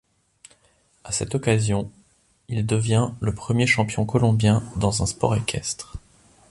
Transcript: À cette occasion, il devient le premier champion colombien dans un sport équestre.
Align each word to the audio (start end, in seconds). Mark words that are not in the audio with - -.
À 1.03 1.11
cette 1.11 1.35
occasion, 1.35 1.91
il 2.47 2.65
devient 2.65 3.11
le 3.21 3.35
premier 3.35 3.67
champion 3.67 4.03
colombien 4.03 4.63
dans 4.75 5.03
un 5.03 5.05
sport 5.05 5.35
équestre. 5.35 5.97